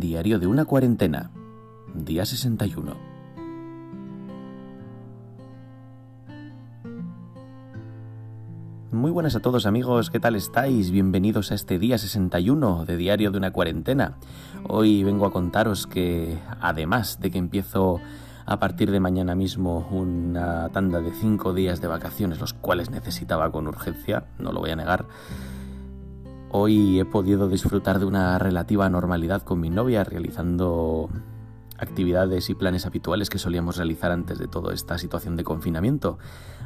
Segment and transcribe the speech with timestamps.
[0.00, 1.30] Diario de una cuarentena.
[1.94, 2.94] Día 61.
[8.92, 10.90] Muy buenas a todos amigos, ¿qué tal estáis?
[10.90, 14.18] Bienvenidos a este día 61 de Diario de una cuarentena.
[14.68, 18.00] Hoy vengo a contaros que además de que empiezo
[18.44, 23.50] a partir de mañana mismo una tanda de 5 días de vacaciones, los cuales necesitaba
[23.50, 25.06] con urgencia, no lo voy a negar,
[26.50, 31.10] Hoy he podido disfrutar de una relativa normalidad con mi novia realizando
[31.76, 36.18] actividades y planes habituales que solíamos realizar antes de toda esta situación de confinamiento.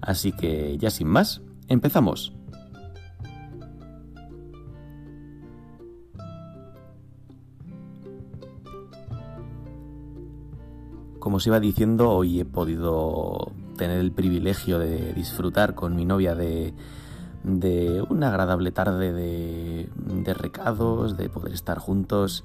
[0.00, 2.32] Así que ya sin más, empezamos.
[11.18, 16.34] Como os iba diciendo, hoy he podido tener el privilegio de disfrutar con mi novia
[16.34, 16.72] de
[17.46, 19.65] de una agradable tarde de,
[20.34, 22.44] recados, de poder estar juntos,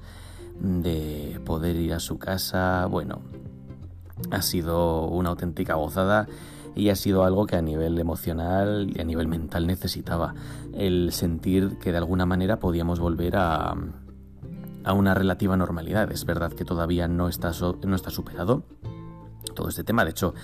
[0.60, 2.86] de poder ir a su casa.
[2.86, 3.20] Bueno,
[4.30, 6.26] ha sido una auténtica gozada
[6.74, 10.34] y ha sido algo que a nivel emocional y a nivel mental necesitaba.
[10.74, 13.74] El sentir que de alguna manera podíamos volver a,
[14.84, 16.10] a una relativa normalidad.
[16.12, 17.52] Es verdad que todavía no está,
[17.84, 18.62] no está superado
[19.54, 20.04] todo este tema.
[20.04, 20.34] De hecho,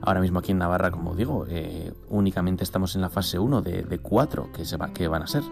[0.00, 3.82] Ahora mismo aquí en Navarra, como digo, eh, únicamente estamos en la fase 1 de,
[3.82, 5.42] de 4 que, se va, que van a ser.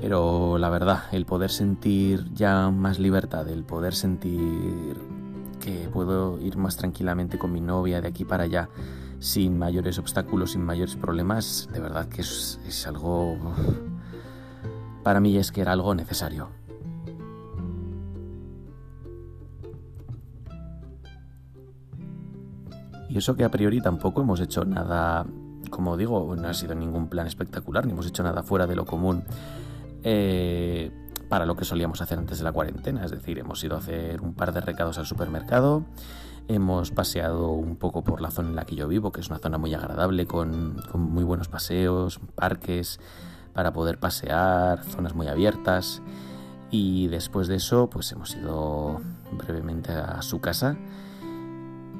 [0.00, 4.96] Pero la verdad, el poder sentir ya más libertad, el poder sentir
[5.60, 8.70] que puedo ir más tranquilamente con mi novia de aquí para allá
[9.18, 13.36] sin mayores obstáculos, sin mayores problemas, de verdad que es, algo...
[15.02, 16.48] Para mí es que era algo necesario.
[23.10, 25.26] Y eso que a priori tampoco hemos hecho nada,
[25.68, 28.86] como digo, no ha sido ningún plan espectacular, ni hemos hecho nada fuera de lo
[28.86, 29.24] común
[30.04, 30.90] eh,
[31.28, 33.04] para lo que solíamos hacer antes de la cuarentena.
[33.04, 35.84] Es decir, hemos ido a hacer un par de recados al supermercado,
[36.48, 39.38] hemos paseado un poco por la zona en la que yo vivo, que es una
[39.38, 43.00] zona muy agradable, con, muy buenos paseos, parques
[43.52, 46.02] para poder pasear, zonas muy abiertas.
[46.72, 49.00] Y después de eso, pues hemos ido
[49.32, 50.76] brevemente a su casa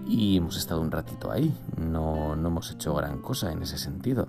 [0.06, 1.54] y hemos estado un ratito ahí.
[1.76, 4.28] No, no hemos hecho gran cosa en ese sentido.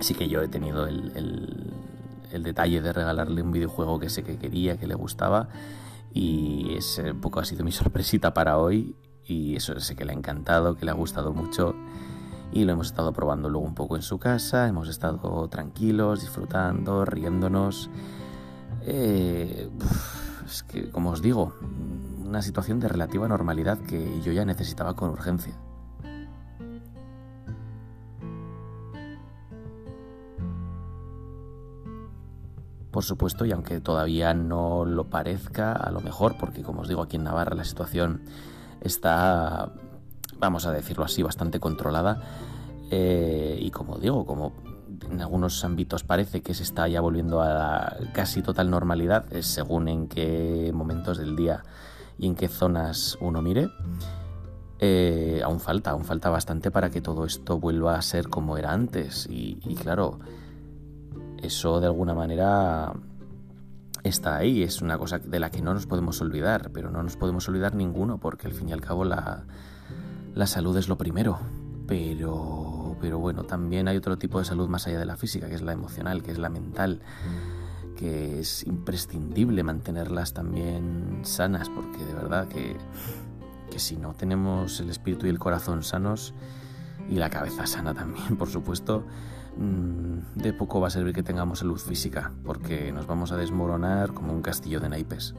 [0.00, 1.72] Sí que yo he tenido el,
[2.38, 5.48] detalle de regalarle un videojuego que sé que quería, que le gustaba
[6.12, 10.12] y ese un poco ha sido mi sorpresita para hoy y eso sé que le
[10.12, 11.74] ha encantado, que le ha gustado mucho
[12.52, 17.04] y lo hemos estado probando luego un poco en su casa, hemos estado tranquilos, disfrutando,
[17.04, 17.90] riéndonos.
[18.82, 19.70] Eh,
[20.44, 21.54] es que, como os digo,
[22.24, 25.54] una situación de relativa normalidad que yo ya necesitaba con urgencia.
[33.00, 37.00] Por supuesto, y aunque todavía no lo parezca, a lo mejor, porque como os digo,
[37.00, 38.20] aquí en Navarra la situación
[38.82, 39.72] está,
[40.38, 42.20] vamos a decirlo así, bastante controlada.
[42.90, 44.52] Eh, y como digo, como
[45.10, 49.88] en algunos ámbitos parece que se está ya volviendo a la casi total normalidad, según
[49.88, 51.62] en qué momentos del día
[52.18, 53.70] y en qué zonas uno mire,
[54.78, 58.72] eh, aún falta, aún falta bastante para que todo esto vuelva a ser como era
[58.72, 59.26] antes.
[59.30, 60.18] Y, claro,
[61.42, 62.92] eso de alguna manera
[64.02, 67.16] está ahí, es una cosa de la que no nos podemos olvidar, pero no nos
[67.16, 69.44] podemos olvidar ninguno porque al fin y al cabo la,
[70.34, 71.38] la salud es lo primero.
[71.86, 75.56] Pero, pero bueno, también hay otro tipo de salud más allá de la física, que
[75.56, 77.00] es la emocional, que es la mental
[78.00, 82.74] que es imprescindible mantenerlas también sanas, porque de verdad que,
[83.70, 86.32] que si no tenemos el espíritu y el corazón sanos,
[87.10, 89.04] y la cabeza sana también, por supuesto,
[89.56, 94.32] de poco va a servir que tengamos salud física, porque nos vamos a desmoronar como
[94.32, 95.34] un castillo de naipes.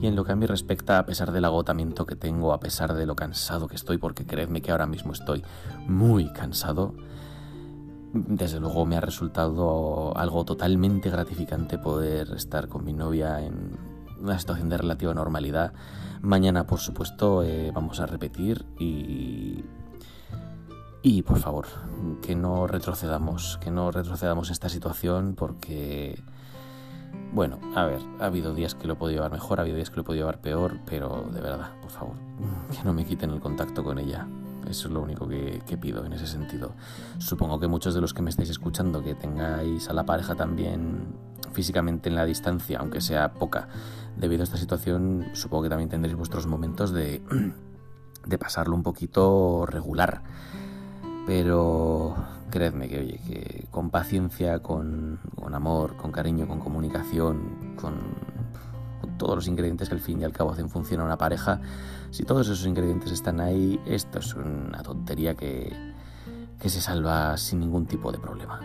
[0.00, 2.94] Y en lo que a mí respecta, a pesar del agotamiento que tengo, a pesar
[2.94, 5.42] de lo cansado que estoy, porque creedme que ahora mismo estoy
[5.88, 6.94] muy cansado,
[8.12, 14.38] desde luego me ha resultado algo totalmente gratificante poder estar con mi novia en una
[14.38, 15.72] situación de relativa normalidad.
[16.20, 19.64] Mañana, por supuesto, eh, vamos a repetir y...
[21.00, 21.66] Y por favor,
[22.22, 26.20] que no retrocedamos, que no retrocedamos esta situación porque
[27.32, 29.90] bueno, a ver, ha habido días que lo he podido llevar mejor, ha habido días
[29.90, 32.14] que lo he podido llevar peor, pero de verdad, por favor,
[32.72, 34.26] que no me quiten el contacto con ella.
[34.68, 36.72] Eso es lo único que, pido en ese sentido.
[37.18, 41.06] Supongo que muchos de los que me estáis escuchando, que tengáis a la pareja también
[41.52, 43.68] físicamente en la distancia, aunque sea poca,
[44.16, 47.22] debido a esta situación, supongo que también tendréis vuestros momentos de,
[48.26, 50.22] de pasarlo un poquito regular.
[51.26, 52.16] Pero
[52.50, 55.20] creedme que, oye, que con paciencia, con,
[55.52, 58.38] amor, con cariño, con comunicación, con,
[59.18, 61.60] todos los ingredientes que al fin y al cabo hacen funcionar una pareja,
[62.12, 65.72] si todos esos ingredientes están ahí, esto es una tontería que,
[66.60, 68.60] que se salva sin ningún tipo de problema.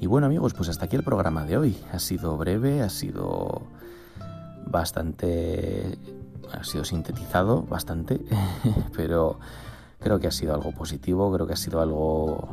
[0.00, 1.76] Y bueno amigos, pues hasta aquí el programa de hoy.
[1.92, 3.64] Ha sido breve, ha sido
[4.66, 5.98] bastante...
[6.50, 8.18] ha sido sintetizado bastante,
[8.96, 9.38] pero
[9.98, 12.48] creo que ha sido algo positivo, creo que ha sido algo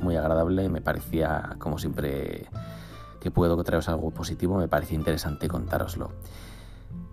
[0.00, 0.68] muy agradable.
[0.68, 2.46] Me parecía, como siempre
[3.20, 6.10] que puedo traeros algo positivo, me parecía interesante contároslo.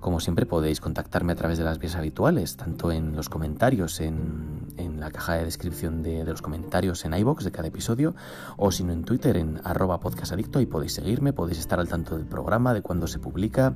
[0.04, 5.00] Como siempre podéis contactarme a través de las vías habituales, tanto en los comentarios, en,
[5.00, 8.14] la caja de descripción de, los comentarios en iBox de cada episodio,
[8.58, 12.18] o si no en Twitter en arroba podcastadicto, y podéis seguirme, podéis estar al tanto
[12.18, 13.76] del programa, de cuándo se publica,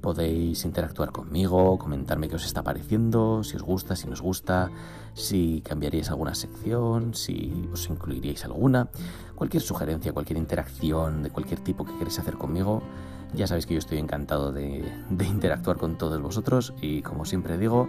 [0.00, 4.72] podéis interactuar conmigo, comentarme qué os está pareciendo, si os gusta, si no os gusta,
[5.14, 8.88] si cambiaríais alguna sección, si os incluiríais alguna,
[9.36, 12.82] cualquier sugerencia, cualquier interacción de cualquier tipo que queréis hacer conmigo
[13.34, 17.88] ya sabéis que yo estoy encantado de, interactuar con todos vosotros y como siempre digo,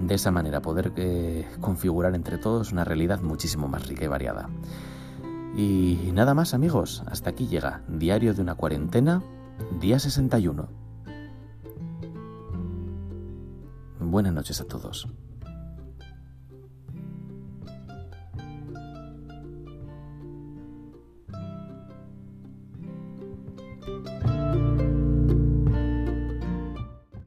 [0.00, 4.48] de esa manera poder eh, configurar entre todos una realidad muchísimo más rica y variada.
[5.56, 9.22] Y nada más amigos, hasta aquí llega Diario de una cuarentena,
[9.80, 10.68] día 61.
[14.00, 15.08] Buenas noches a todos.